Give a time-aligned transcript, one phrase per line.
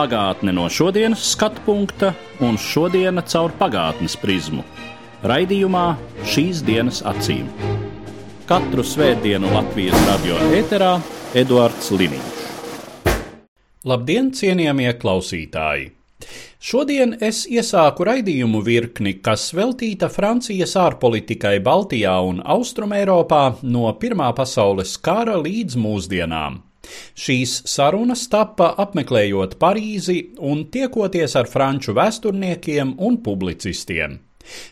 [0.00, 4.62] Pagātne no šodienas skatu punkta un šodienas caur pagātnes prizmu.
[5.28, 5.82] Raidījumā
[6.24, 7.50] šīs dienas acīm.
[8.48, 10.94] Katru svētdienu Latvijas radio ēterā
[11.36, 12.40] Eduards Liniņš.
[13.92, 15.90] Labdien, cienījamie klausītāji!
[16.56, 24.96] Šodien es iesāku raidījumu virkni, kas veltīta Francijas ārpolitikai Baltijā un Austrumēropā no Pirmā pasaules
[24.96, 26.62] kara līdz mūsdienām.
[27.18, 34.18] Šīs sarunas tappa apmeklējot Parīzi un tiekoties ar franču vēsturniekiem un publicistiem.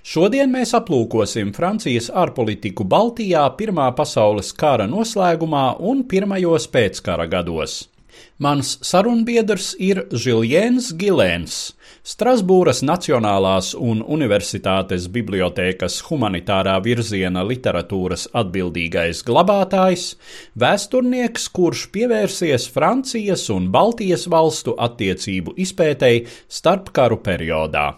[0.02, 7.82] Šodien mēs aplūkosim Francijas ārpolitiku Baltijā Pirmā pasaules kara noslēgumā un pirmajos pēckara gados.
[8.38, 11.56] Mans sarunbiedrs ir Žiljēns Gilēns,
[12.06, 20.12] Strasbūras Nacionālās un Universitātes bibliotēkas humanitārā virziena literatūras atbildīgais glabātājs,
[20.58, 27.88] vēsturnieks, kurš pievērsies Francijas un Baltijas valstu attiecību izpētei starpkaru periodā.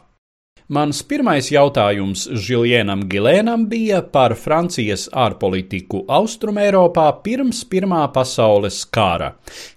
[0.70, 9.32] Mans pirmais jautājums Žilienam Gilēnam bija par Francijas ārpolitiku Austrumēropā pirms Pirmā pasaules kara.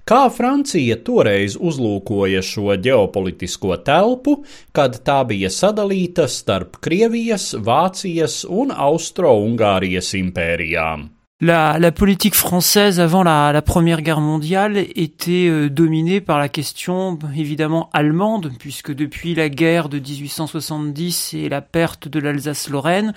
[0.06, 4.36] Kā Francija toreiz uzlūkoja šo ģeopolitisko telpu,
[4.70, 11.10] kad tā bija sadalīta starp Krievijas, Vācijas un Austro-Ungārijas impērijām?
[11.46, 17.90] La, politique française avant la, Première Guerre mondiale était euh, dominée par la question évidemment
[17.92, 23.14] allemande, puisque depuis la guerre de 1870 et la perte de l'Alsace-Lorraine,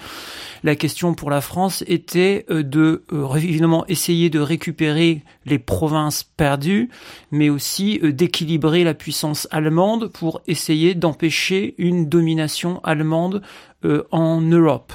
[0.64, 6.24] la question pour la France était euh, de euh, évidemment essayer de récupérer les provinces
[6.24, 6.90] perdues,
[7.30, 13.42] mais aussi d'équilibrer la puissance allemande pour essayer d'empêcher une domination allemande
[14.10, 14.92] en Europe.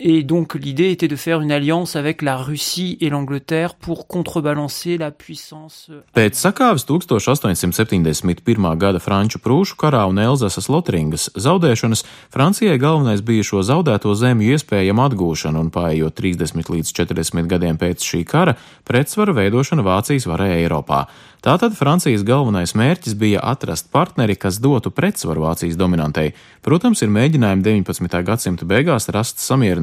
[0.00, 4.96] Et donc l'idée était de faire une alliance avec la Russie et l'Angleterre pour contrebalancer
[4.96, 5.90] la puissance.
[6.14, 8.76] Pēc sakāves 1871.
[8.78, 15.08] gada Franču prūšu karā un Elzasas Lotringas zaudēšanas Francijai galvenais bija šo zaudēto zemju iespējama
[15.10, 18.54] atgūšana un paiet 30 līdz 40 gadiem pēc šī kara
[18.86, 21.08] pretsvaru veidošana Vācijas varai Eiropā.
[21.38, 26.32] Tātad Francijas galvenais mērķis bija atrast partneri, kas dotu pretsvaru Vācijas dominantei.
[26.66, 28.22] Protams, ir mēģinājumi 19.
[28.26, 29.38] gadsimta beigās rast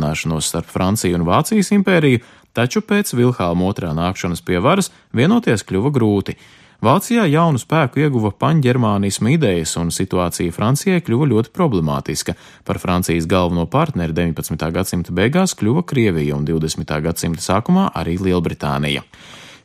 [0.05, 2.19] samierināšanos starp Franciju un Vācijas impēriju,
[2.53, 6.35] taču pēc Vilhelma otrā nākšanas pie varas vienoties kļuva grūti.
[6.81, 12.35] Vācijā jaunu spēku ieguva paņģermānisma idejas, un situācija Francijai kļuva ļoti problemātiska.
[12.63, 14.71] Par Francijas galveno partneri 19.
[14.71, 17.01] gadsimta beigās kļuva Krievija un 20.
[17.01, 19.01] gadsimta sākumā arī Lielbritānija.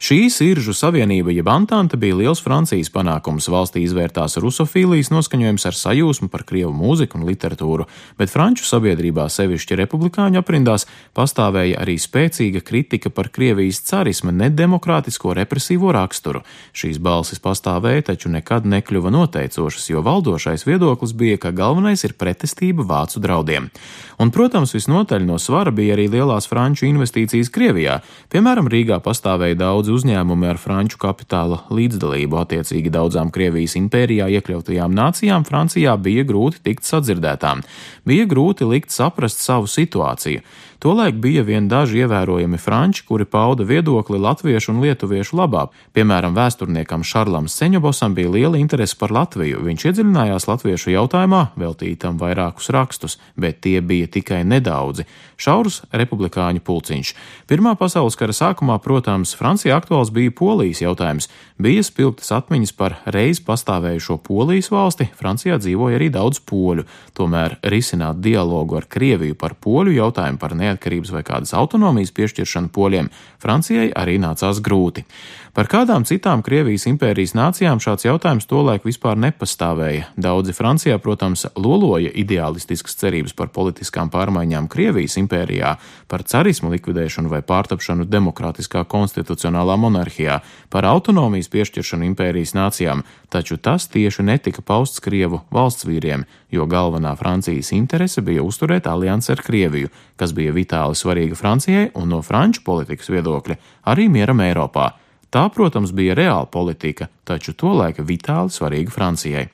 [0.00, 3.50] Šī siržu savienība, jeb Antanta, bija liels Francijas panākums.
[3.52, 7.84] Valstī izvērtās rusofīlijas noskaņojums ar sajūsmu par krievu mūziku un literatūru,
[8.16, 15.92] bet franču sabiedrībā, sevišķi republikāņu aprindās, pastāvēja arī spēcīga kritika par Krievijas carisma nedemokrātisko represīvo
[15.92, 16.40] raksturu.
[16.72, 22.88] Šīs balsis pastāvēja, taču nekad nekļuva noteicošas, jo valdošais viedoklis bija, ka galvenais ir pretestība
[22.88, 23.68] vācu draudiem.
[24.16, 28.00] Un, protams, visnotaļ no svara bija arī lielās franču investīcijas Krievijā.
[28.32, 35.46] Piemēram, Rīgā pastāvēja daudz uzņēmumi ar franču kapitāla līdzdalību attiecīgi daudzām Krievijas impērijā iekļautajām nācijām
[35.48, 37.64] Francijā bija grūti tikt sadzirdētām.
[38.08, 40.42] Bija grūti likt saprast savu situāciju.
[40.80, 45.66] Tolaik bija vien daži ievērojami franči, kuri pauda viedokli latviešu un lietuviešu labā.
[45.92, 49.60] Piemēram, vēsturniekam Šarlam Seņobosam bija liela interese par Latviju.
[49.66, 55.04] Viņš iedziļinājās latviešu jautājumā, veltītam vairākus rakstus, bet tie bija tikai nedaudzi.
[55.36, 57.12] Šaurus republikāņu pulciņš.
[57.48, 61.28] Pirmā pasaules kara sākumā, protams, Francijā aktuāls bija Polijas jautājums.
[61.60, 66.88] Bija spilgtas atmiņas par reiz pastāvējušo Polijas valsti, Francijā dzīvoja arī daudz poļu.
[67.12, 72.72] Tomēr risināt dialogu ar Krieviju par poļu jautājumu par neatkarību neatkarības vai kādas autonomijas piešķiršanu
[72.74, 73.10] poļiem
[73.42, 75.04] Francijai arī nācās grūti.
[75.50, 80.04] Par kādām citām Krievijas impērijas nācijām šāds jautājums tolaik vispār nepastāvēja.
[80.14, 85.72] Daudzi Francijā, protams, loloja ideālistiskas cerības par politiskām pārmaiņām Krievijas impērijā,
[86.06, 90.38] par carismu likvidēšanu vai pārtapšanu demokrātiskā konstitucionālā monarhijā,
[90.70, 97.16] par autonomijas piešķiršanu impērijas nācijām, taču tas tieši netika pausts Krievu valsts vīriem, jo galvenā
[97.18, 102.62] Francijas interese bija uzturēt aliansi ar Krieviju, kas bija vitāli svarīga Francijai un no franču
[102.62, 103.58] politikas viedokļa
[103.90, 104.92] arī mieram Eiropā.
[105.30, 109.46] Tā, protams, bija reāla politika, taču tolaik vitāli svarīga Francijai.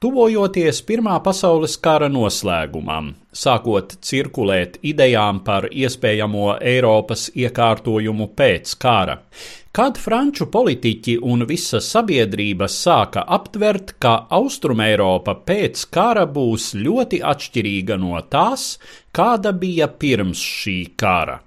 [0.00, 9.18] Tuvojoties Pirmā pasaules kara noslēgumam, sākot cirkulēt idejām par iespējamo Eiropas iekārtojumu pēc kara,
[9.76, 18.00] kad franču politiķi un visa sabiedrība sāka aptvert, ka Austrumēropa pēc kara būs ļoti atšķirīga
[18.00, 18.78] no tās,
[19.12, 21.42] kāda bija pirms šī kara.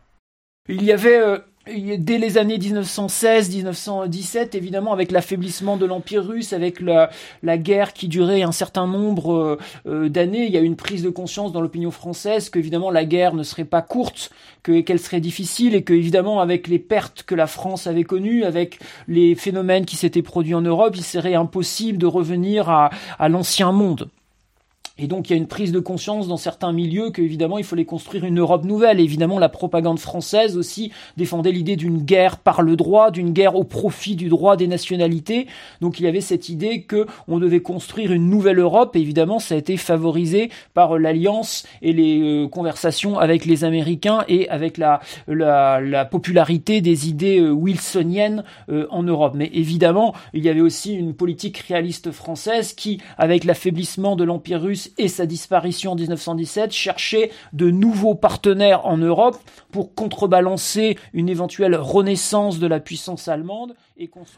[0.69, 6.81] Il y avait euh, dès les années 1916-1917, évidemment, avec l'affaiblissement de l'Empire russe, avec
[6.81, 7.09] la,
[7.57, 9.57] guerre qui durait un certain nombre euh,
[9.87, 13.33] euh, d'années, il y a une prise de conscience dans l'opinion française qu'évidemment la guerre
[13.33, 14.31] ne serait pas courte,
[14.63, 18.43] que, qu'elle serait difficile et que évidemment avec les pertes que la France avait connues,
[18.43, 23.71] avec les phénomènes qui s'étaient produits en Europe, il serait impossible de revenir à l'ancien
[23.71, 24.09] monde.
[24.99, 27.83] Et donc il y a une prise de conscience dans certains milieux qu'évidemment il fallait
[27.83, 28.99] construire une Europe nouvelle.
[28.99, 33.55] Et évidemment la propagande française aussi défendait l'idée d'une guerre par le droit, d'une guerre
[33.55, 35.47] au profit du droit des nationalités.
[35.81, 38.95] Donc il y avait cette idée que on devait construire une nouvelle Europe.
[38.95, 44.23] Et évidemment ça a été favorisé par l'alliance et les euh, conversations avec les Américains
[44.27, 49.33] et avec la, la, la popularité des idées euh, wilsoniennes euh, en Europe.
[49.35, 54.61] Mais évidemment il y avait aussi une politique réaliste française qui, avec l'affaiblissement de l'Empire
[54.61, 59.37] russe, et sa disparition en 1917 cherchait de nouveaux partenaires en Europe
[59.71, 63.75] pour contrebalancer une éventuelle renaissance de la puissance allemande.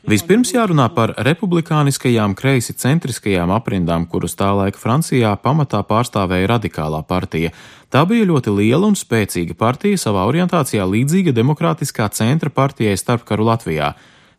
[0.03, 7.53] Vispirms jārunā par republikāniskajām kreisi centriskajām aprindām, kuras tā laika Francijā pamatā pārstāvēja radikālā partija.
[7.87, 13.93] Tā bija ļoti liela un spēcīga partija savā orientācijā līdzīga demokrātiskā centra partijai starpkaru Latvijā.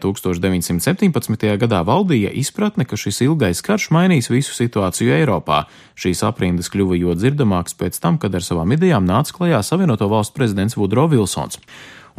[0.04, 1.46] un 1917.
[1.62, 5.62] gadā valdīja izpratne, ka šis ilgais karš mainīs visu situāciju Eiropā.
[5.96, 10.36] Šīs aprindas kļuva jo dzirdamākas pēc tam, kad ar savām idejām nāca klajā Savienoto Valstu
[10.36, 11.62] prezidents Vudro Vilsons.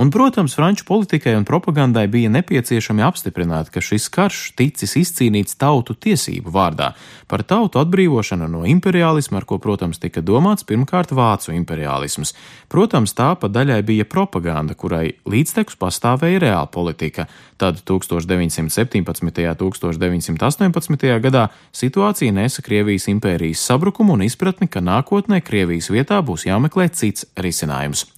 [0.00, 5.92] Un, protams, franču politikai un propagandai bija nepieciešami apstiprināt, ka šis karš ticis izcīnīts tautu
[5.92, 6.94] tiesību vārdā,
[7.28, 12.32] par tautu atbrīvošanu no imperialisma, ar ko, protams, tika domāts pirmkārt vācu imperialisms.
[12.72, 17.28] Protams, tā pa daļai bija propaganda, kurai līdztekus pastāvēja reāla politika.
[17.60, 18.96] Tad 1917.
[18.96, 21.08] un 1918.
[21.28, 27.28] gadā situācija nesa Krievijas impērijas sabrukumu un izpratni, ka nākotnē Krievijas vietā būs jāmeklē cits
[27.36, 28.08] risinājums.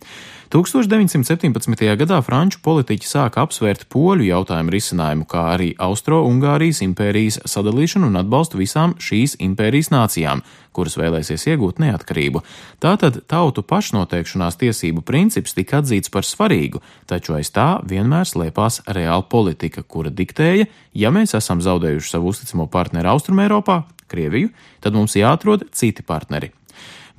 [0.52, 1.96] 1917.
[1.96, 8.60] gadā franču politiķi sāka apsvērt poļu jautājumu risinājumu, kā arī Austro-Ungārijas impērijas sadalīšanu un atbalstu
[8.60, 10.42] visām šīs impērijas nācijām,
[10.76, 12.44] kuras vēlēsies iegūt neatkarību.
[12.84, 19.24] Tātad tautu pašnoteikšanās tiesību princips tika atzīts par svarīgu, taču aiz tā vienmēr slēpās reāla
[19.24, 24.52] politika, kura diktēja, ja mēs esam zaudējuši savu uzticamo partneri Austrumēropā, Krieviju,
[24.84, 26.52] tad mums jāatrod citi partneri.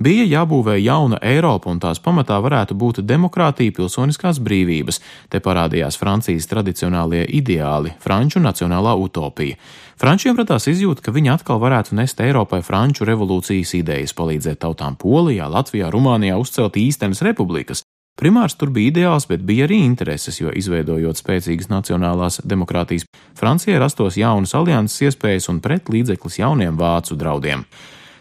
[0.02, 4.98] Bija jābūvē jauna Eiropa, un tās pamatā varētu būt demokrātija, pilsoniskās brīvības.
[5.30, 9.56] Te parādījās Francijas tradicionālie ideāli, franču nacionālā utopija.
[9.94, 15.46] Frančiem radās izjūta, ka viņi atkal varētu nest Eiropai franču revolūcijas idejas, palīdzēt tautām Polijā,
[15.46, 17.84] Latvijā, Rumānijā uzcelt īstenas republikas.
[18.18, 24.18] Primārs tur bija ideāls, bet bija arī intereses, jo izveidojot spēcīgas nacionālās demokrātijas, Francijai rastos
[24.18, 27.66] jaunas alianses iespējas un pret līdzeklis jauniem vācu draudiem.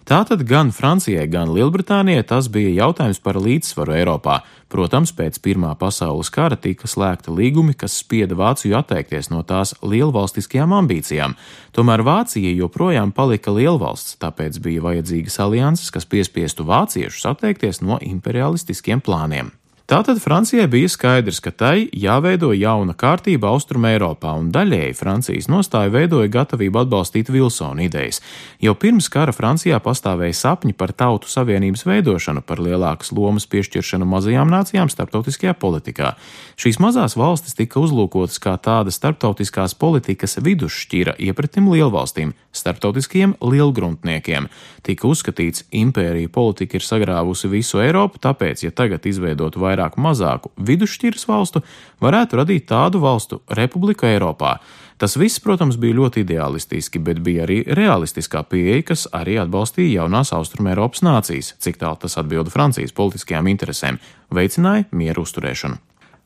[0.04, 4.42] Tātad gan Francijai, gan Lielbritānijai tas bija jautājums par līdzsvaru Eiropā.
[4.68, 10.76] Protams, pēc Pirmā pasaules kara tika slēgta līgumi, kas spieda Vāciju atteikties no tās lielvalstiskajām
[10.82, 11.38] ambīcijām.
[11.72, 19.00] Tomēr Vācija joprojām palika lielvalsts, tāpēc bija vajadzīgas alianses, kas piespiestu vāciešus atteikties no imperialistiskiem
[19.00, 19.56] plāniem.
[19.94, 25.92] Tātad Francijai bija skaidrs, ka tai jāveido jauna kārtība Austrum Eiropā, un daļēji Francijas nostāja
[25.94, 28.18] veidoja gatavību atbalstīt Vilsona idejas.
[28.58, 34.50] Jau pirms kara Francijā pastāvēja sapņi par tautu savienības veidošanu, par lielākas lomas piešķiršanu mazajām
[34.50, 36.16] nācijām starptautiskajā politikā.
[36.58, 44.50] Šīs mazās valstis tika uzlūkotas kā tāda starptautiskās politikas vidusšķira iepratim lielvalstīm, starptautiskiem lielgruntniekiem.
[44.82, 50.52] Tika uzskatīts, impērija politika ir sagrāvusi visu Eiropu, tāpēc, ja tagad izveidot vairāk vairāk mazāku
[50.58, 51.62] vidusšķiras valstu,
[52.02, 54.60] varētu radīt tādu valstu republiku Eiropā.
[54.98, 60.32] Tas viss, protams, bija ļoti ideālistiski, bet bija arī realistiskā pieeja, kas arī atbalstīja jaunās
[60.34, 64.00] Austrumēropas nācijas, cik tālu tas atbilda Francijas politiskajām interesēm,
[64.32, 65.82] veicināja mieru uzturēšanu.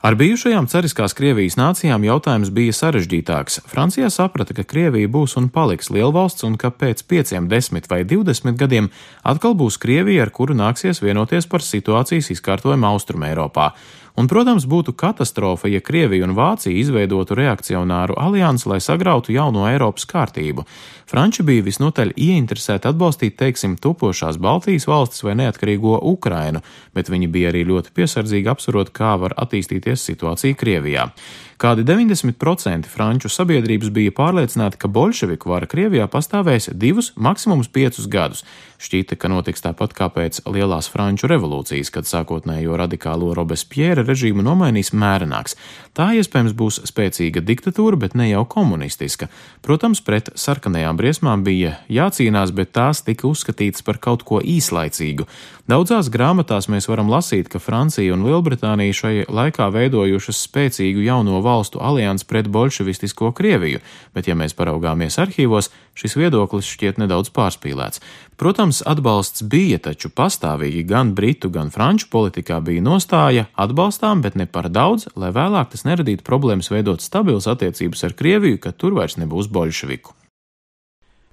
[0.08, 3.58] Ar bijušajām cariskās Krievijas nācijām jautājums bija sarežģītāks.
[3.68, 8.56] Francijā saprata, ka Krievija būs un paliks lielvalsts un ka pēc pieciem, desmit vai divdesmit
[8.56, 8.88] gadiem
[9.28, 13.74] atkal būs Krievija, ar kuru nāksies vienoties par situācijas izkārtojumu Austrumēropā.
[14.18, 20.08] Un, protams, būtu katastrofa, ja Krievija un Vācija izveidotu reakcionāru aliansi, lai sagrautu jauno Eiropas
[20.10, 20.66] kārtību.
[21.08, 26.64] Franči bija visnotaļ ieinteresēti atbalstīt, teiksim, topošās Baltijas valstis vai neatkarīgo Ukrainu,
[26.98, 31.12] bet viņi bija arī ļoti piesardzīgi apsverot, kā var attīstīties situācija Krievijā.
[31.58, 38.44] Kādi 90% franču sabiedrības bija pārliecināti, ka bolševiku vara Krievijā pastāvēs divus, maksimums piecus gadus.
[38.78, 44.94] Šķita, ka notiks tāpat kā pēc Lielās Franču revolūcijas, kad sākotnējo radikālo Robespiera režīmu nomainīs
[44.94, 45.58] mērenāks.
[45.98, 49.26] Tā iespējams būs spēcīga diktatūra, bet ne jau komunistiska.
[49.66, 55.26] Protams, pret sarkanajām briesmām bija jācīnās, bet tās tika uzskatītas par kaut ko īslaicīgu.
[55.68, 61.82] Daudzās grāmatās mēs varam lasīt, ka Francija un Lielbritānija šai laikā veidojušas spēcīgu jauno valstu
[61.84, 63.82] aliansi pret bolševistisko Krieviju,
[64.16, 65.68] bet, ja mēs paraugāmies arhīvos,
[66.00, 68.00] šis viedoklis šķiet nedaudz pārspīlēts.
[68.40, 74.48] Protams, atbalsts bija, taču pastāvīgi gan britu, gan franču politikā bija nostāja atbalstām, bet ne
[74.48, 79.20] par daudz, lai vēlāk tas neradītu problēmas veidot stabilas attiecības ar Krieviju, ka tur vairs
[79.20, 80.16] nebūs bolševiku.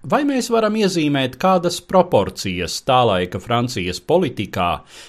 [0.04, 4.66] Vai mēs varam iezīmēt kādas proporcijas tā laika Francijas politikā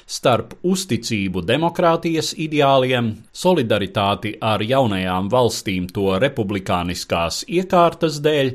[0.07, 8.53] starp uzticību demokrātijas ideāliem, solidaritāti ar jaunajām valstīm to republikāniskās iekārtas dēļ,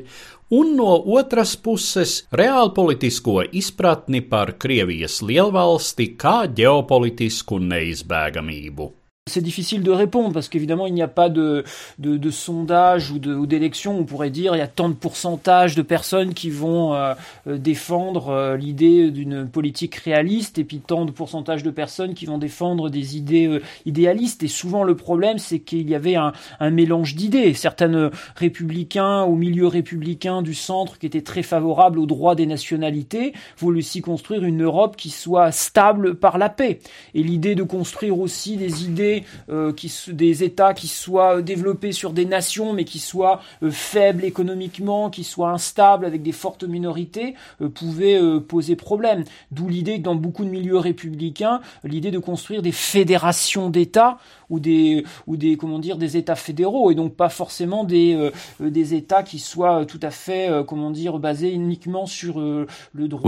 [0.57, 8.89] un no otras puses reālpolitisko izpratni par Krievijas lielvalsti kā ģeopolitisku neizbēgamību?
[9.29, 11.63] C'est difficile de répondre parce qu'évidemment il n'y a pas de,
[11.99, 13.99] de, sondage ou d'élection.
[13.99, 17.13] On pourrait dire il y a tant de pourcentage de personnes qui vont euh,
[17.45, 22.25] euh défendre euh, l'idée d'une politique réaliste et puis tant de pourcentage de personnes qui
[22.25, 24.41] vont défendre des idées idéalistes.
[24.41, 27.53] Et souvent le problème c'est qu'il y avait un, un mélange d'idées.
[27.53, 33.33] Certains républicains au milieu républicain du centre qui étaient très favorables aux droits des nationalités
[33.59, 36.79] voulaient aussi construire une Europe qui soit stable par la paix.
[37.13, 39.10] Et l'idée de construire aussi des idées
[39.49, 44.25] euh, qui, des États qui soient développés sur des nations, mais qui soient euh, faibles
[44.25, 49.23] économiquement, qui soient instables avec des fortes minorités, euh, pouvait poser problème.
[49.51, 54.17] D'où l'idée que dans beaucoup de milieux républicains, l'idée de construire des fédérations d'États
[54.49, 58.93] ou des, ou des, comment dire, des États fédéraux et donc pas forcément des, des
[58.93, 62.67] États qui soient tout à fait, comment dire, basés uniquement sur le
[63.07, 63.21] droit.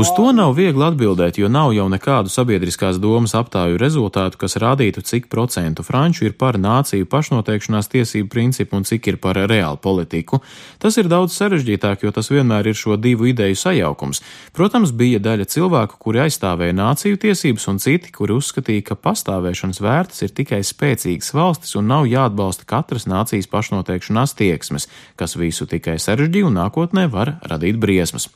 [5.73, 10.41] Procentu franču ir par nāciju pašnoteikšanās tiesību principu un cik ir par reālu politiku.
[10.79, 14.21] Tas ir daudz sarežģītāk, jo tas vienmēr ir šo divu ideju sajaukums.
[14.53, 20.21] Protams, bija daļa cilvēku, kuri aizstāvēja nāciju tiesības, un citi, kuri uzskatīja, ka pastāvēšanas vērtas
[20.21, 26.49] ir tikai spēcīgas valstis un nav jāatbalsta katras nācijas pašnoteikšanās tieksmes, kas visu tikai sarežģīja
[26.49, 28.29] un nākotnē var radīt briesmas.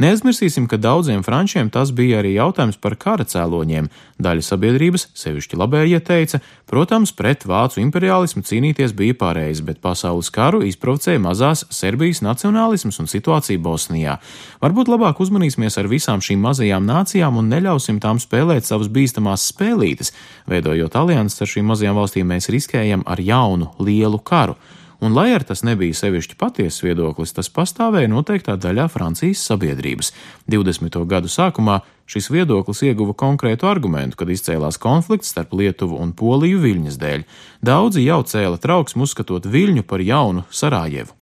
[0.00, 3.90] Neaizmirsīsim, ka daudziem frančiem tas bija arī jautājums par kara cēloņiem.
[4.16, 6.40] Daļa sabiedrības, sevišķi labējie, teica,
[6.70, 13.12] protams, pret vācu imperialismu cīnīties bija pareizi, bet pasaules karu izprovocēja mazās Serbijas nacionālisms un
[13.12, 14.16] situācija Bosnijā.
[14.64, 20.14] Varbūt labāk uzmanīsimies ar visām šīm mazajām nācijām un neļausim tām spēlēt savas bīstamās spēlītes.
[20.48, 24.56] Veidojot alianses ar šīm mazajām valstīm, mēs riskējam ar jaunu, lielu karu
[25.00, 30.12] un lai ar tas nebija sevišķi patiesas viedoklis, tas pastāvēja noteiktā daļā Francijas sabiedrības.
[30.50, 31.00] 20.
[31.10, 31.80] gadu sākumā
[32.10, 37.24] šis viedoklis ieguva konkrētu argumentu, kad izcēlās konflikts starp Lietuvu un Poliju Viļņas dēļ.
[37.64, 41.19] Daudzi jau cēla trauksmu uzskatot Viļņu par jaunu Sarajevu.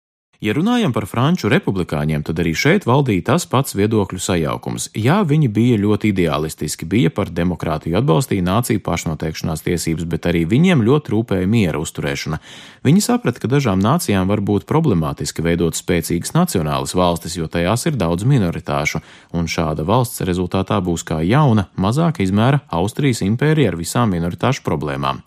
[0.45, 4.91] Ja runājam par franču republikāņiem, tad arī šeit valdīja tas pats viedokļu sajaukums.
[4.93, 10.85] Jā, viņi bija ļoti ideālistiski, bija par demokrātiju, atbalstīja nāciju pašnoteikšanās tiesības, bet arī viņiem
[10.85, 12.37] ļoti rūpēja miera uzturēšana.
[12.85, 17.97] Viņi saprata, ka dažām nācijām var būt problemātiski veidot spēcīgas nacionālas valstis, jo tajās ir
[17.97, 19.01] daudz minoritāšu,
[19.33, 25.25] un šāda valsts rezultātā būs kā jauna, mazāka izmēra Austrijas impērija ar visām minoritāšu problēmām.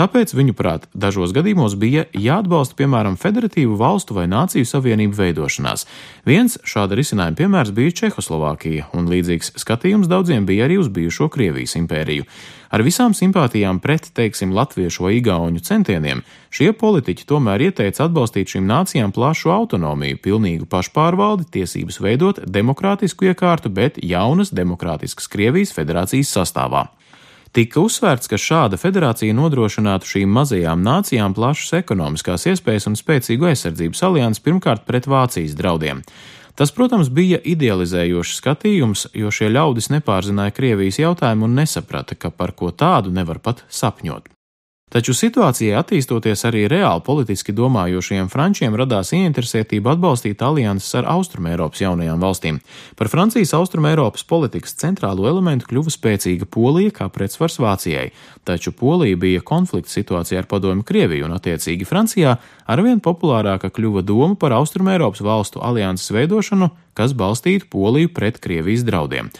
[0.00, 5.82] Tāpēc, viņuprāt, dažos gadījumos bija jāatbalsta, piemēram, federatīvu valstu vai nāciju savienību veidošanās.
[6.24, 11.76] Viens šāda risinājuma piemērs bija Čehoslovākija, un līdzīgs skatījums daudziem bija arī uz bijušo Krievijas
[11.76, 12.24] impēriju.
[12.72, 18.64] Ar visām simpātijām pret, teiksim, latviešu vai igauņu centieniem, šie politiķi tomēr ieteica atbalstīt šīm
[18.70, 26.86] nācijām plašu autonomiju, pilnīgu pašpārvaldi, tiesības veidot demokrātisku iekārtu, bet jaunas demokrātiskas Krievijas federācijas sastāvā.
[27.50, 34.04] Tika uzsvērts, ka šāda federācija nodrošinātu šīm mazajām nācijām plašas ekonomiskās iespējas un spēcīgu aizsardzības
[34.06, 36.04] aliansi pirmkārt pret Vācijas draudiem.
[36.54, 42.54] Tas, protams, bija idealizējošs skatījums, jo šie ļaudis nepārzināja Krievijas jautājumu un nesaprata, ka par
[42.54, 44.30] ko tādu nevar pat sapņot.
[44.90, 52.18] Taču situācijai attīstoties arī reāli politiski domājošiem frančiem radās ieinteresētība atbalstīt alianses ar Austrumēropas jaunajām
[52.18, 52.58] valstīm.
[52.98, 58.08] Par Francijas Austrumēropas politikas centrālo elementu kļuva spēcīga Polija kā pretsvars Vācijai,
[58.42, 62.34] taču Polija bija konflikta situācijā ar padomu Krieviju un attiecīgi Francijā
[62.66, 69.30] arvien populārāka kļuva doma par Austrumēropas valstu alianses veidošanu, kas balstītu Poliju pret Krievijas draudiem.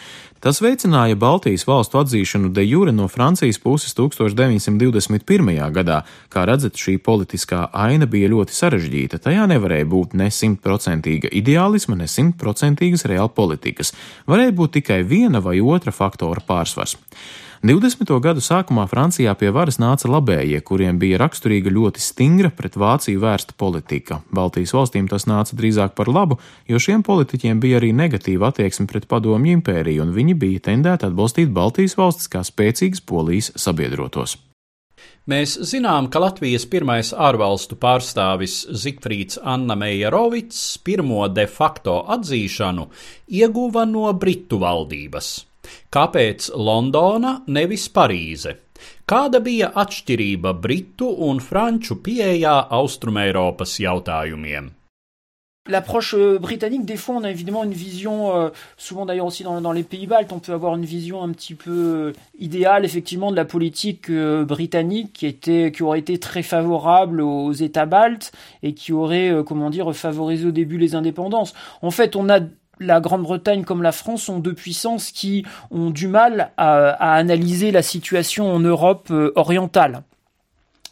[0.40, 5.50] Tas veicināja Baltijas valstu atzīšanu de jure no Francijas puses 1921.
[5.76, 5.98] gadā.
[6.32, 9.20] Kā redzat, šī politiskā aina bija ļoti sarežģīta.
[9.20, 13.92] Tajā nevarēja būt ne simtprocentīga ideālisma, ne simtprocentīgas reāla politikas.
[14.32, 16.96] Varēja būt tikai viena vai otra faktora pārsvars.
[17.60, 18.08] 20.
[18.24, 23.52] gadu sākumā Francijā pie varas nāca labējie, kuriem bija raksturīga ļoti stingra pret Vāciju vērsta
[23.60, 24.22] politika.
[24.32, 29.04] Baltijas valstīm tas nāca drīzāk par labu, jo šiem politiķiem bija arī negatīva attieksme pret
[29.10, 34.38] padomju impēriju, un viņi bija tendēti atbalstīt Baltijas valstis kā spēcīgas polijas sabiedrotos.
[35.28, 42.88] Mēs zinām, ka Latvijas pirmais ārvalstu pārstāvis Zikfrīds Anna Meijerovics pirmo de facto atzīšanu
[43.28, 45.49] ieguva no Britu valdības.
[55.68, 58.48] L'approche euh, britannique, des fois, on a évidemment une vision, euh,
[58.78, 61.54] souvent d'ailleurs aussi dans, dans, les pays baltes, on peut avoir une vision un petit
[61.54, 67.20] peu euh, idéale, effectivement, de la politique britannique qui, était, qui aurait été très favorable
[67.20, 71.52] aux États baltes et qui aurait, comment dire, favorisé au début les indépendances.
[71.82, 72.40] En fait, on a
[72.80, 77.82] la Grande-Bretagne comme la France sont deux puissances qui ont du mal à, analyser la
[77.82, 80.02] situation en Europe euh, orientale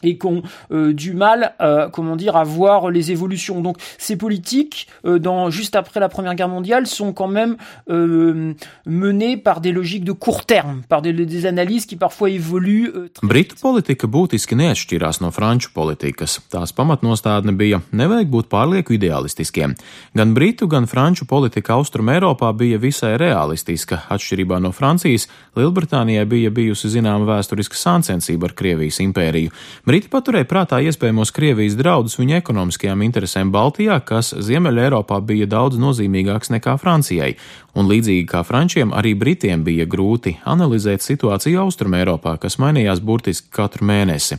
[0.03, 0.41] et qui ont
[0.71, 3.61] euh, du mal, euh, comment dire, à voir les évolutions.
[3.61, 7.57] Donc ces politiques, euh, dans, juste après la Première Guerre mondiale, sont quand même
[7.89, 8.53] euh,
[8.85, 12.91] menées par des logiques de court terme, par des, des analyses qui parfois évoluent.
[12.95, 16.39] Euh, Britu politika būtiski neatšķirās no franču politikas.
[16.51, 19.75] Tās pamatnostādne bija nevajag būt pārlieku ideālistiskiem.
[20.17, 24.03] Gan britu, gan franču politika Austrum Eiropā bija visai realistiska.
[24.13, 25.27] Atšķirībā no Francijas,
[25.59, 29.53] Lielbritānijai bija bijusi zināma vēsturiska sāncensība ar Krievijas impēriju.
[29.89, 35.79] Briti paturēja prātā iespējamos Krievijas draudus viņa ekonomiskajām interesēm Baltijā, kas Ziemeļa Eiropā bija daudz
[35.81, 37.31] nozīmīgāks nekā Francijai,
[37.73, 43.49] un līdzīgi kā Frančiem, arī Britiem bija grūti analizēt situāciju Austrum Eiropā, kas mainījās burtiski
[43.55, 44.37] katru mēnesi.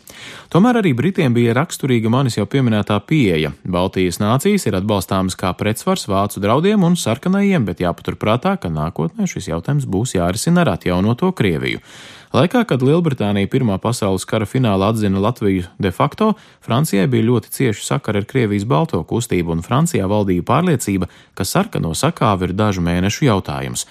[0.54, 3.50] Tomēr arī Britiem bija raksturīga manis jau pieminētā pieeja.
[3.66, 9.50] Baltijas nācijas ir atbalstāmas kā pretsvars vācu draudiem un sarkanajiem, bet jāpaturprātā, ka nākotnē šis
[9.50, 11.82] jautājums būs jārisina ar atjaunoto Krieviju.
[12.30, 16.28] Laikā, kad Lielbritānija Pirmā pasaules kara finālā atzina Latviju de facto,
[16.62, 21.90] Francijai bija ļoti cieši sakari ar Krievijas balto kustību, un Francijā valdīja pārliecība, ka sarkano
[21.90, 23.82] sakāvi ir dažu mēnešu jautājums.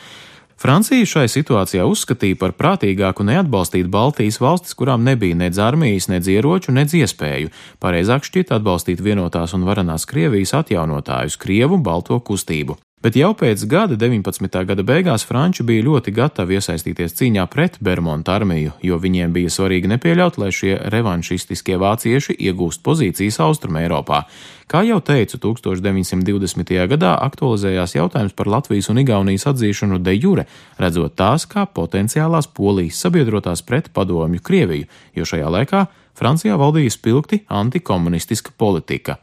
[0.59, 6.71] Francija šai situācijā uzskatīja par prātīgāku neatbalstīt Baltijas valstis, kurām nebija nedz armijas, nedz ieroču,
[6.75, 7.51] nedz iespēju.
[7.83, 12.79] Pareizāk šķiet atbalstīt vienotās un varenās Krievijas atjaunotājus, Krievu balto kustību.
[12.99, 14.51] Bet jau pēc gada, 19.
[14.67, 19.87] gada beigās, Franči bija ļoti gatavi iesaistīties cīņā pret Bermuda armiju, jo viņiem bija svarīgi
[19.87, 24.25] nepieļaut, lai šie revanšistiskie vācieši iegūst pozīcijas Austrumē Eiropā.
[24.67, 26.75] Kā jau teicu, 1920.
[26.91, 32.99] gadā aktualizējās jautājums par Latvijas un Igaunijas atzīšanu de jure, redzot tās kā potenciālās polijas
[32.99, 35.87] sabiedrotās pret padomju Krieviju, jo šajā laikā
[36.19, 39.21] Francijā valdīja spilgti antikomunistiska politika.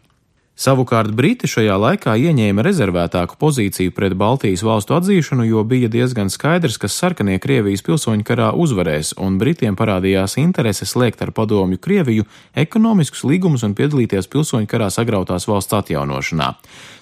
[0.56, 6.78] Savukārt Briti šajā laikā ieņēma rezervētāku pozīciju pret Baltijas valstu atzīšanu, jo bija diezgan skaidrs,
[6.80, 12.24] ka sarkanie Krievijas pilsoņu karā uzvarēs, un Britiem parādījās interese slēgt ar padomju Krieviju
[12.56, 16.54] ekonomiskus līgumus un piedalīties pilsoņu karā sagrautās valsts atjaunošanā.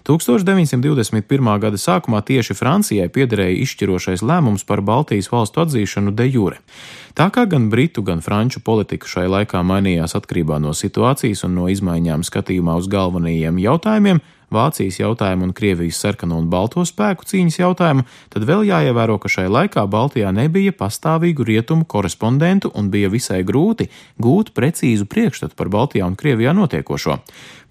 [0.03, 1.55] 1921.
[1.63, 6.59] gada sākumā tieši Francijai piederēja izšķirošais lēmums par Baltijas valstu atzīšanu de jure.
[7.15, 11.69] Tā kā gan britu, gan franču politika šai laikā mainījās atkarībā no situācijas un no
[11.71, 14.19] izmaiņām skatījumā uz galvenajiem jautājumiem,
[14.55, 19.49] Vācijas jautājumu un Krievijas sarkano un balto spēku cīņas jautājumu, tad vēl jāievēro, ka šai
[19.51, 23.91] laikā Baltijā nebija pastāvīgu rietumu korespondentu un bija visai grūti
[24.23, 27.19] gūt precīzu priekšstatu par Baltijā un Krievijā notiekošo.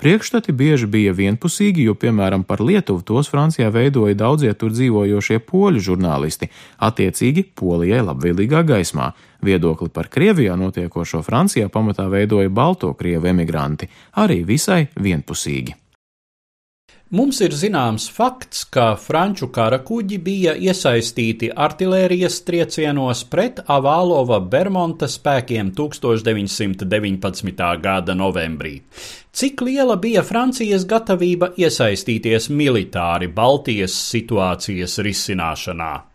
[0.04, 5.84] Priekšstati bieži bija vienpusīgi, jo, piemēram, par Lietuvu tos Francijā veidoja daudzie tur dzīvojošie poļu
[5.86, 6.50] žurnālisti,
[6.84, 9.14] attiecīgi Polijai labvēlīgā gaismā.
[9.44, 13.88] Viedokli par Krievijā notiekošo Francijā pamatā veidoja balto krievu emigranti,
[14.20, 15.83] arī visai vienpusīgi.
[17.14, 25.70] Mums ir zināms fakts, ka franču karakuģi bija iesaistīti artilērijas triecienos pret Avālova Bermonta spēkiem
[25.78, 27.62] 1919.
[27.84, 28.80] gada novembrī.
[29.30, 36.13] Cik liela bija Francijas gatavība iesaistīties militāri Baltijas situācijas risināšanā?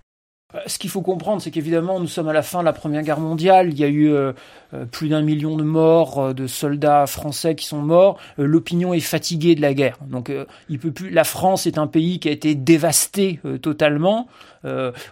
[0.55, 3.03] Euh, ce qu'il faut comprendre, c'est qu'évidemment, nous sommes à la fin de la Première
[3.03, 3.69] Guerre mondiale.
[3.71, 4.33] Il y a eu euh,
[4.73, 8.19] euh, plus d'un million de morts, de soldats français qui sont morts.
[8.39, 9.99] L'opinion est fatiguée de la guerre.
[10.09, 10.33] Donc.
[11.11, 14.29] La France est un pays qui a été dévasté totalement,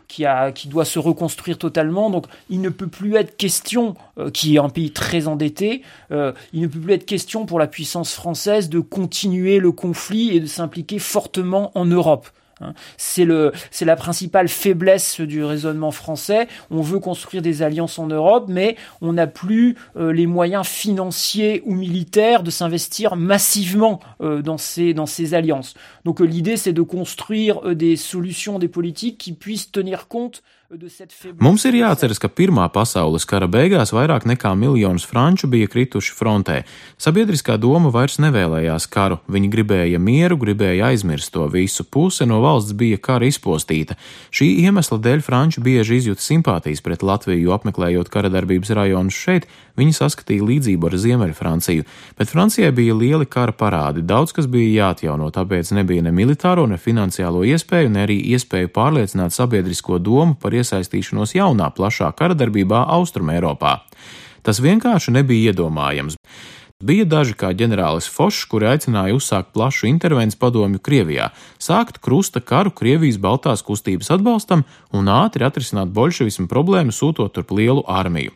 [0.09, 0.25] qui
[0.69, 2.11] doit se reconstruire totalement.
[2.11, 3.95] Donc, il ne peut plus être question,
[4.33, 8.15] qui est un pays très endetté, il ne peut plus être question pour la puissance
[8.15, 12.29] française de continuer le conflit et de s'impliquer fortement en Europe.
[12.61, 12.73] Hein.
[12.97, 16.49] C'est le, c'est la principale faiblesse du raisonnement français.
[16.71, 21.63] On veut construire des alliances en Europe, mais on n'a plus euh, les moyens financiers
[21.67, 25.75] ou militaires de s'investir massivement euh, dans ces dans ces alliances.
[26.05, 31.63] Donc euh, l'idée, c'est de construire des solutions, des politiques qui puissent tenir compte Mums
[31.69, 36.57] ir jāatceras, ka Pirmā pasaules kara beigās vairāk nekā miljonus franču bija krituši frontē.
[36.99, 41.87] Sabiedriskā doma vairs nevēlējās karu, viņi gribēja mieru, gribēja aizmirst to visu.
[41.87, 43.95] Puse no valsts bija kara izpostīta.
[44.35, 49.47] Šī iemesla dēļ franči bieži izjūta simpātijas pret Latviju, jo apmeklējot kara darbības rajonus šeit,
[49.79, 51.87] viņi saskatīja līdzību ar Ziemeļfranciju.
[52.19, 56.81] Bet Francijai bija lieli kara parādi, daudz kas bija jāatjauno, tāpēc nebija ne militāro, ne
[56.81, 63.79] finansiālo iespēju, ne arī iespēju pārliecināt sabiedrisko domu par iesaistīšanos jaunā plašā karadarbībā Austrum Eiropā.
[64.47, 66.19] Tas vienkārši nebija iedomājams.
[66.85, 72.69] Bija daži kā ģenerālis Fošs, kuri aicināja uzsākt plašu intervenciju padomju Krievijā, sākt krusta karu
[72.69, 78.35] Krievijas Baltās kustības atbalstam un ātri atrisināt bolševismu problēmu, sūtot turp lielu armiju.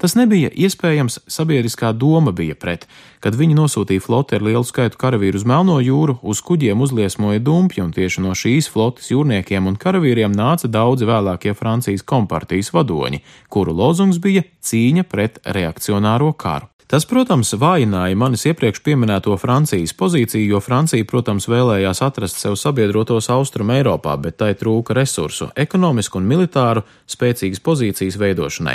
[0.00, 2.88] Tas nebija iespējams, sabiedriskā doma bija pret.
[3.20, 7.84] Kad viņi nosūtīja floti ar lielu skaitu karavīru uz Melno jūru, uz kuģiem uzliesmoja dumpji,
[7.84, 13.20] un tieši no šīs flotes jūrniekiem un karavīriem nāca daudzi vēlākie Francijas kompartijas vadoņi,
[13.52, 16.71] kuru lozungs bija cīņa pret reakcionāro karu.
[16.92, 23.30] Tas, protams, vājināja manis iepriekš pieminēto Francijas pozīciju, jo Francija, protams, vēlējās atrast sev sabiedrotos
[23.32, 28.74] Austrum Eiropā, bet tai trūka resursu, ekonomisku un militāru spēcīgas pozīcijas veidošanai.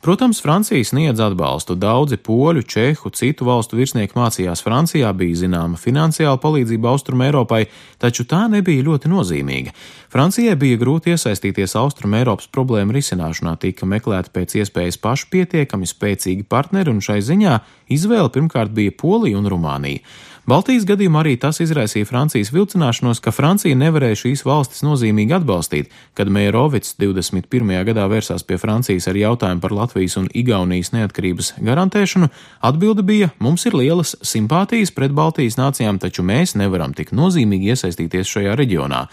[0.00, 1.76] Protams, Francija sniedz atbalstu.
[1.76, 7.66] Daudzi poļu, čehu, citu valstu virsnieki mācījās Francijā, bija zināma finansiāla palīdzība Austrum Eiropai,
[8.00, 9.76] taču tā nebija ļoti nozīmīga.
[10.08, 16.96] Francijai bija grūti iesaistīties Austrum Eiropas problēmu risināšanā, tika meklēti pēc iespējas pašpietiekami spēcīgi partneri
[16.96, 17.57] un šai ziņā
[17.88, 20.04] izvēle pirmkārt bija Polija un Rumānija.
[20.48, 25.90] Baltijas gadījumā arī tas izraisīja Francijas vilcināšanos, ka Francija nevarēja šīs valstis nozīmīgi atbalstīt.
[26.16, 27.74] Kad Meirovits 21.
[27.84, 32.30] gadā vērsās pie Francijas ar jautājumu par Latvijas un Igaunijas neatkarības garantēšanu,
[32.64, 38.32] atbilde bija: mums ir lielas simpātijas pret Baltijas nācijām, taču mēs nevaram tik nozīmīgi iesaistīties
[38.32, 39.04] šajā reģionā.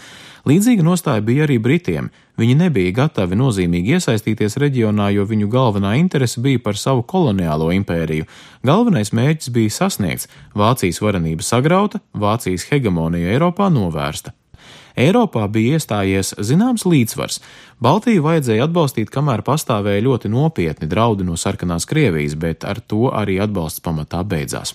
[0.46, 2.06] Līdzīga nostāja bija arī Britiem.
[2.38, 8.28] Viņi nebija gatavi nozīmīgi iesaistīties reģionā, jo viņu galvenā interese bija par savu koloniālo impēriju.
[8.62, 10.28] Galvenais mērķis bija sasniegts-
[10.60, 14.30] Vācijas varenība sagrauta, Vācijas hegemonija Eiropā novērsta.
[14.96, 17.40] Eiropā bija iestājies zināms līdzsvars.
[17.82, 23.40] Baltiju vajadzēja atbalstīt, kamēr pastāvēja ļoti nopietni draudi no sarkanās Krievijas, bet ar to arī
[23.42, 24.74] atbalsts pamatā beidzās.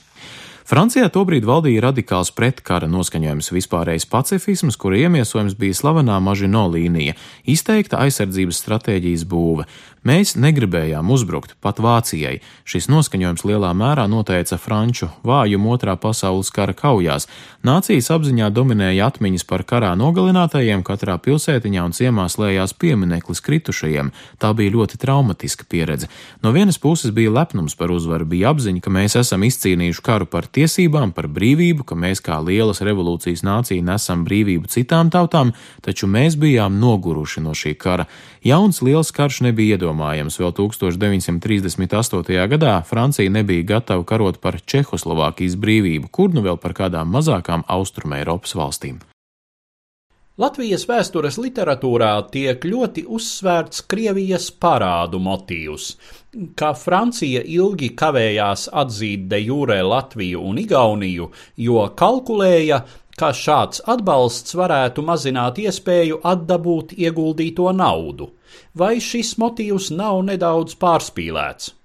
[0.71, 7.99] Francijā tobrīd valdīja radikāls pretkara noskaņojums, vispārējais pacifisms, kura iemiesojums bija slavenā Mažino līnija, izteikta
[8.05, 9.65] aizsardzības stratēģijas būve.
[10.01, 12.39] Mēs negribējām uzbrukt pat Vācijai.
[12.65, 17.27] Šis noskaņojums lielā mērā noteica franču vājumu otrā pasaules kara kaujās.
[17.61, 24.09] Nācijas apziņā dominēja atmiņas par karā nogalinātajiem, katrā pilsētiņā un ciemā slēdzās piemineklis kritušajiem.
[24.41, 26.09] Tā bija ļoti traumatiska pieredze.
[26.41, 30.49] No vienas puses bija lepnums par uzvaru, bija apziņa, ka mēs esam izcīnījuši karu par
[30.49, 35.53] tiesībām, par brīvību, ka mēs kā lielas revolūcijas nācija nesam brīvību citām tautām,
[35.85, 38.09] taču mēs bijām noguruši no šī kara.
[38.41, 40.39] Jauns liels karš nebija iedomājams iedomājams.
[40.39, 42.47] Vēl 1938.
[42.49, 48.21] gadā Francija nebija gatava karot par Čehoslovākijas brīvību, kur nu vēl par kādām mazākām Austrumē
[48.23, 48.99] Eiropas valstīm.
[50.39, 55.97] Latvijas vēstures literatūrā tiek ļoti uzsvērts Krievijas parādu motīvs,
[56.55, 62.81] ka Francija ilgi kavējās atzīt de jūrē Latviju un Igauniju, jo kalkulēja,
[63.21, 68.31] ka šāds atbalsts varētu mazināt iespēju atdabūt ieguldīto naudu.
[68.81, 71.75] Vai šis motīvs nav nedaudz pārspīlēts?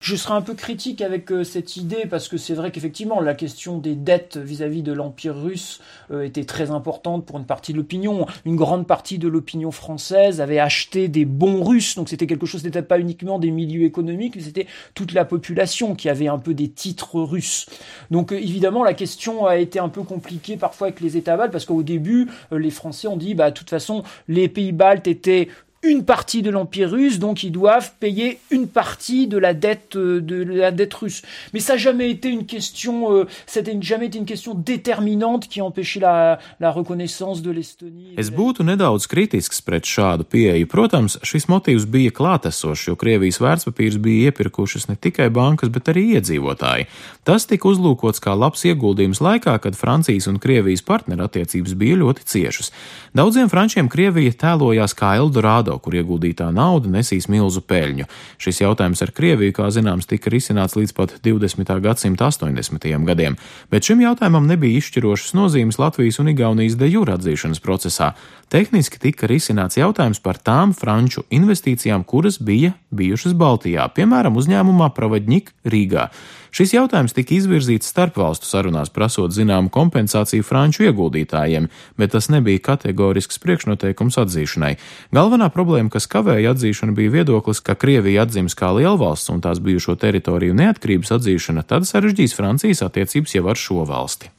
[0.00, 3.34] Je serai un peu critique avec euh, cette idée parce que c'est vrai qu'effectivement la
[3.34, 7.76] question des dettes vis-à-vis de l'Empire russe euh, était très importante pour une partie de
[7.76, 8.24] l'opinion.
[8.46, 12.64] Une grande partie de l'opinion française avait acheté des bons russes, donc c'était quelque chose,
[12.64, 16.54] n'était pas uniquement des milieux économiques, mais c'était toute la population qui avait un peu
[16.54, 17.66] des titres russes.
[18.10, 21.52] Donc euh, évidemment la question a été un peu compliquée parfois avec les États baltes
[21.52, 25.48] parce qu'au début les Français ont dit bah de toute façon les pays baltes étaient
[25.82, 30.20] une partie de l'Empire russe, donc ils doivent payer une partie de la dette euh,
[30.20, 31.22] de la dette russe.
[31.54, 33.24] Mais ça n'a jamais été une question, euh,
[33.56, 38.12] n'a jamais été une question déterminante qui a empêché la, la reconnaissance de l'Estonie.
[38.20, 40.68] Es būtu nedaudz kritisks pret šādu pieeju.
[40.68, 46.10] Protams, šis motīvs bija klātesošs, jo Krievijas vērtspapīrs bija iepirkušas ne tikai bankas, bet arī
[46.18, 46.90] iedzīvotāji.
[47.24, 52.72] Tas tika uzlūkots kā labs ieguldījums laikā, kad Francijas un Krievijas partnerattiecības bija ļoti ciešas.
[53.16, 58.08] Daudziem frančiem Krievija tēlojās kā Eldorado, kur ieguldītā nauda nesīs milzu peļņu.
[58.42, 61.70] Šis jautājums ar Krieviju, kā zināms, tika risināts līdz pat 20.
[61.84, 62.88] gadsimta 80.
[63.06, 63.38] gadiem,
[63.70, 68.14] bet šim jautājumam nebija izšķirošas nozīmes Latvijas un Igaunijas de jure atzīšanas procesā.
[68.50, 75.54] Tehniski tika risināts jautājums par tām franču investīcijām, kuras bija bijušas Baltijā, piemēram, uzņēmumā Pravadņik
[75.70, 76.10] Rīgā.
[76.50, 81.68] Šis jautājums tika izvirzīts starpvalstu sarunās, prasot zināmu kompensāciju franču ieguldītājiem,
[82.00, 84.72] bet tas nebija kategorisks priekšnoteikums atzīšanai.
[85.14, 89.94] Galvenā problēma, kas kavēja atzīšanu, bija viedoklis, ka Krievija atzīmes kā lielvalsts un tās bijušo
[90.02, 94.34] teritoriju neatkarības atzīšana tad sarežģīs Francijas attiecības jau ar šo valsti.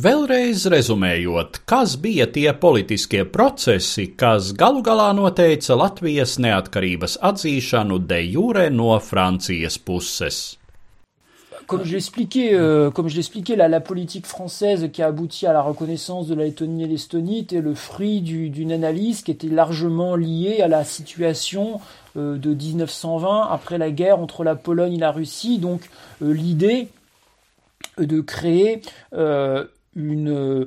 [0.00, 8.20] Vēlreiz rezumējot, kas bija tie politiskie procesi, kas galu galā noteica Latvijas neatkarības atzīšanu de
[8.30, 10.59] jure no Francijas puses?
[11.70, 15.52] Comme je l'expliquais, euh, comme je l'expliquais, la, la, politique française qui a abouti à
[15.52, 20.16] la reconnaissance de la Lettonie et l'Estonie était le fruit d'une analyse qui était largement
[20.16, 21.80] liée à la situation
[22.16, 25.58] euh, de 1920 après la guerre entre la Pologne et la Russie.
[25.58, 25.88] Donc
[26.22, 26.88] euh, l'idée
[27.98, 30.66] de créer une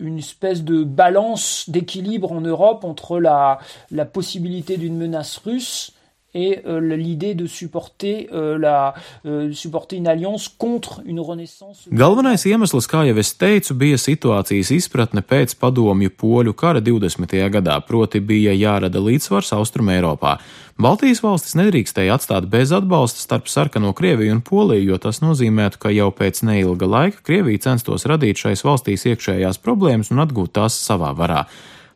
[0.00, 3.58] une espèce de balance d'équilibre en Europe entre la,
[3.90, 5.93] la possibilité d'une menace russe
[6.34, 8.94] et euh, l'idée de supporter, euh, la,
[9.24, 11.86] euh, supporter une alliance contre une renaissance.
[11.90, 17.36] Galvenais iemesls, kā jau es teicu, bija situācijas izpratne pēc padomju poļu kara 20.
[17.54, 20.38] gadā, proti bija jārada līdzsvars Austrum Eiropā.
[20.74, 25.94] Baltijas valstis nedrīkstēja atstāt bez atbalsta starp sarkano Krieviju un Poliju, jo tas nozīmētu, ka
[25.94, 31.14] jau pēc neilga laika Krievija censtos radīt šais valstīs iekšējās problēmas un atgūt tās savā
[31.14, 31.44] varā.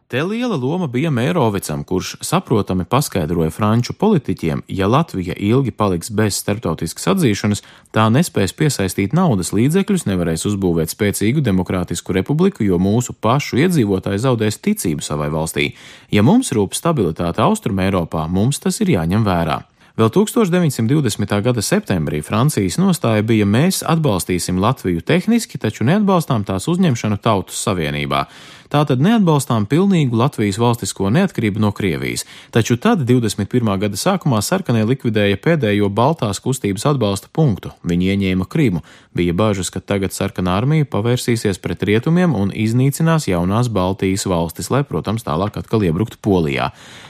[0.09, 6.39] Te liela loma bija Mērovicam, kurš saprotami paskaidroja franču politiķiem, ja Latvija ilgi paliks bez
[6.41, 7.61] starptautiskas atzīšanas,
[7.93, 14.63] tā nespēs piesaistīt naudas līdzekļus, nevarēs uzbūvēt spēcīgu demokrātisku republiku, jo mūsu pašu iedzīvotāji zaudēs
[14.65, 15.75] ticību savai valstī.
[16.09, 19.67] Ja mums rūp stabilitāte Austrum Eiropā, mums tas ir jāņem vērā.
[19.99, 21.33] Vēl 1920.
[21.43, 28.21] gada septembrī Francijas nostāja bija: mēs atbalstīsim Latviju tehniski, taču neatbalstām tās uzņemšanu Tautas Savienībā.
[28.69, 32.27] Tātad neatbalstām pilnīgu Latvijas valstisko neatkarību no Krievijas.
[32.53, 33.65] Taču tad, 21.
[33.81, 37.73] gada sākumā, sarkanie likvidēja pēdējo Baltās kustības atbalsta punktu.
[37.89, 38.83] Viņi ieņēma Krimu.
[39.17, 44.83] Bija bažas, ka tagad sarkanā armija pavērsīsies pret rietumiem un iznīcinās jaunās Baltijas valstis, lai,
[44.85, 46.69] protams, tālāk atkal iebruktu Polijā.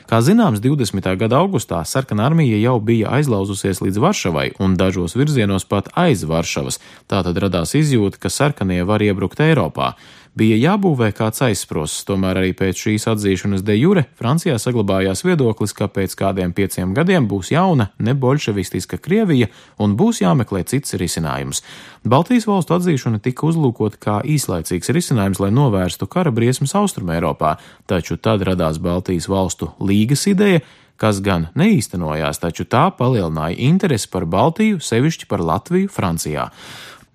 [0.08, 1.10] Kā zināms, 20.
[1.20, 6.78] gada augustā sarkanā armija jau bija aizlauzusies līdz Varšavai un dažos virzienos pat aiz Varšavas.
[7.10, 9.96] Tātad radās izjūta, ka sarkanie var iebrukt Eiropā
[10.38, 15.88] bija jābūvē kāds aizsprosts, tomēr arī pēc šīs atzīšanas de jure Francijā saglabājās viedoklis, ka
[15.90, 19.50] pēc kādiem pieciem gadiem būs jauna, nebolševistiska Krievija
[19.82, 21.62] un būs jāmeklē cits risinājums.
[22.08, 27.56] Baltijas valstu atzīšana tika uzlūkota kā īslaicīgs risinājums, lai novērstu kara briesmas Austrumē Eiropā,
[27.90, 30.62] taču tad radās Baltijas valstu līgas ideja,
[30.98, 36.48] kas gan neīstenojās, taču tā palielināja interesi par Baltiju, sevišķi par Latviju Francijā.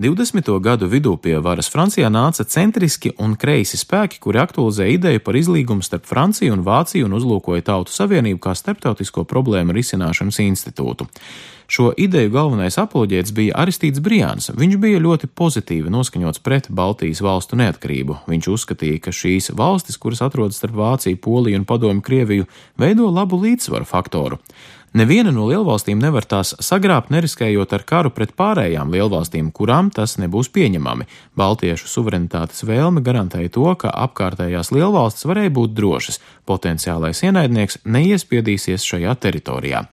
[0.03, 0.59] 20.
[0.59, 5.85] gadu vidū pie varas Francijā nāca centriski un kreisi spēki, kuri aktualizēja ideju par izlīgumu
[5.85, 11.07] starp Franciju un Vāciju un uzlūkoja Tautu Savienību kā starptautisko problēmu risināšanas institūtu.
[11.73, 14.51] Šo ideju galvenais apoloģēts bija Aristīts Brijāns.
[14.53, 18.19] Viņš bija ļoti pozitīvi noskaņots pret Baltijas valstu neatkarību.
[18.29, 22.45] Viņš uzskatīja, ka šīs valstis, kuras atrodas starp Vāciju, Poliju un Padomu Krieviju,
[22.77, 24.37] veido labu līdzsvaru faktoru.
[24.93, 30.51] Neviena no lielvalstīm nevar tās sagrābt, neriskējot ar karu pret pārējām lielvalstīm, kurām tas nebūs
[30.53, 31.09] pieņemami.
[31.33, 39.17] Baltiešu suverenitātes vēlme garantēja to, ka apkārtējās lielvalstis varēja būt drošas, potenciālais ienaidnieks neiespiedīsies šajā
[39.25, 39.87] teritorijā.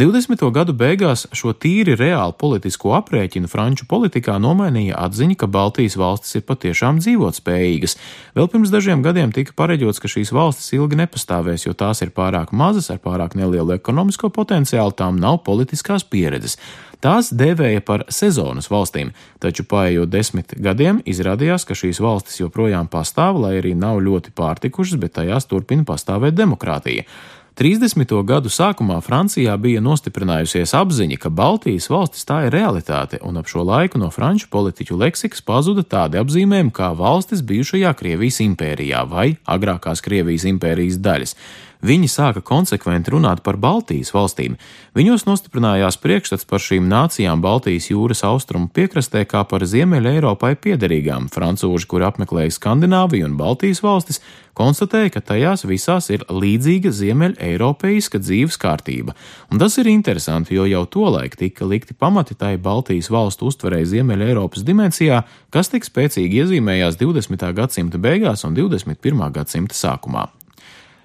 [0.00, 0.40] 20.
[0.56, 6.46] gadu beigās šo tīri reālu politisko aprēķinu franču politikā nomainīja atziņa, ka Baltijas valstis ir
[6.48, 7.98] patiešām dzīvotspējīgas.
[8.32, 12.54] Vēl pirms dažiem gadiem tika pareģots, ka šīs valstis ilgi nepastāvēs, jo tās ir pārāk
[12.56, 16.56] mazas, ar pārāk nelielu ekonomisko potenciālu, tām nav politiskās pieredzes.
[17.04, 19.12] Tās dēvēja par sezonas valstīm,
[19.44, 24.96] taču paiet desmit gadiem izrādījās, ka šīs valstis joprojām pastāv, lai arī nav ļoti pārtikušas,
[25.04, 27.04] bet tajās turpina pastāvēt demokrātija.
[27.52, 28.08] 30.
[28.24, 33.60] gadu sākumā Francijā bija nostiprinājusies apziņa, ka Baltijas valstis tā ir realitāte, un ap šo
[33.68, 40.00] laiku no franču politiķu leksikas pazuda tādi apzīmējumi kā valstis bijušajā Krievijas impērijā vai agrākās
[40.00, 41.36] Krievijas impērijas daļas.
[41.82, 44.56] Viņi sāka konsekventi runāt par Baltijas valstīm.
[44.96, 51.28] Viņos nostiprinājās priekšstats par šīm nācijām Baltijas jūras austrumu piekrastē kā par Ziemeļa Eiropai piederīgām.
[51.32, 54.22] Francūži, kuri apmeklēja Skandināviju un Baltijas valstis,
[54.58, 59.16] konstatēja, ka tajās visās ir līdzīga Ziemeļa Eiropeiska dzīves kārtība.
[59.50, 64.28] Un tas ir interesanti, jo jau tolaik tika likti pamati tai Baltijas valstu uztverēji Ziemeļa
[64.32, 67.48] Eiropas dimensijā, kas tik spēcīgi iezīmējās 20.
[67.56, 69.26] gadsimta beigās un 21.
[69.32, 70.28] gadsimta sākumā.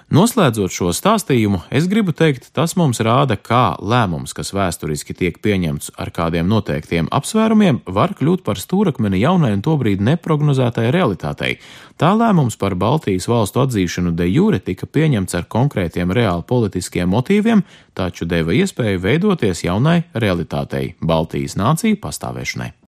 [0.07, 5.91] Noslēdzot šo stāstījumu, es gribu teikt, tas mums rāda, kā lēmums, kas vēsturiski tiek pieņemts
[5.99, 11.57] ar kādiem noteiktiem apsvērumiem, var kļūt par stūrakmeni jaunai un tobrīd neprognozētai realitātei.
[11.99, 17.67] Tā lēmums par Baltijas valstu atzīšanu de jure tika pieņemts ar konkrētiem reāli politiskiem motīviem,
[17.91, 22.86] taču deva iespēju veidoties jaunai realitātei- Baltijas nāciju pastāvēšanai.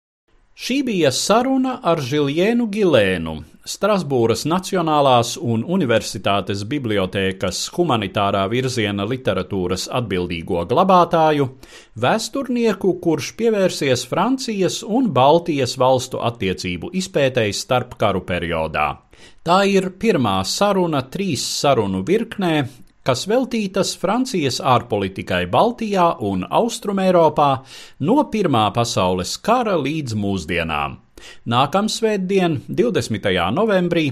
[0.58, 3.34] Šī bija saruna ar Žiljēnu Gilēnu,
[3.70, 11.46] Strasbūras Nacionālās un Universitātes bibliotēkas humanitārā virziena literatūras atbildīgo glabātāju,
[12.02, 18.89] vēsturnieku, kurš pievērsies Francijas un Baltijas valstu attiecību izpētēji starp karu periodā.
[19.46, 22.56] Tā ir pirmā saruna trīs sarunu virknē,
[23.08, 27.52] kas veltītas Francijas ārpolitikai Baltijā un Austrumēropā
[28.04, 30.98] no Pirmā pasaules kara līdz mūsdienām.
[31.50, 33.30] Nākamsvētdien, 20.
[33.56, 34.04] novembrī,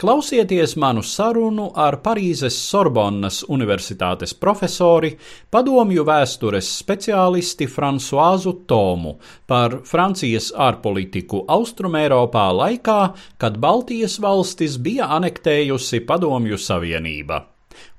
[0.00, 5.12] klausieties manu sarunu ar Parīzes Sorbonnas Universitātes profesori,
[5.52, 9.18] padomju vēstures speciālisti Fransuāzu Tomu
[9.50, 13.00] par Francijas ārpolitiku Austrumēropā laikā,
[13.36, 17.53] kad Baltijas valstis bija anektējusi Padomju Savienība.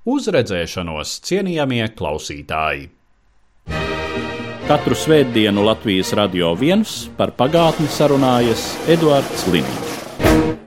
[0.06, 2.84] Uz redzēšanos, cienījamie klausītāji!
[4.70, 10.65] Katru svētdienu Latvijas radio viens par pagātni sarunājas Eduards Līniju.